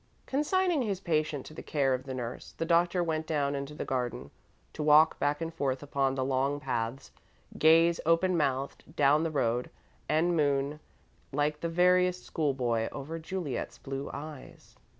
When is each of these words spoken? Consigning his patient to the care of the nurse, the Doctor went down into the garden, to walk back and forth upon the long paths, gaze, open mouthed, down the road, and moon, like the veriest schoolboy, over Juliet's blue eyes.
Consigning 0.25 0.81
his 0.81 0.99
patient 0.99 1.45
to 1.45 1.53
the 1.53 1.61
care 1.61 1.93
of 1.93 2.05
the 2.05 2.15
nurse, 2.15 2.53
the 2.57 2.65
Doctor 2.65 3.03
went 3.03 3.27
down 3.27 3.53
into 3.53 3.75
the 3.75 3.85
garden, 3.85 4.31
to 4.73 4.81
walk 4.81 5.19
back 5.19 5.41
and 5.41 5.53
forth 5.53 5.83
upon 5.83 6.15
the 6.15 6.25
long 6.25 6.59
paths, 6.59 7.11
gaze, 7.59 7.99
open 8.03 8.35
mouthed, 8.35 8.95
down 8.95 9.21
the 9.21 9.29
road, 9.29 9.69
and 10.09 10.35
moon, 10.35 10.79
like 11.31 11.59
the 11.59 11.69
veriest 11.69 12.23
schoolboy, 12.25 12.89
over 12.91 13.19
Juliet's 13.19 13.77
blue 13.77 14.09
eyes. 14.11 14.75